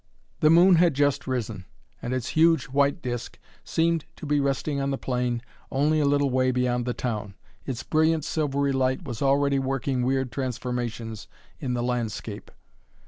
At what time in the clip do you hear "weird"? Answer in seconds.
10.03-10.31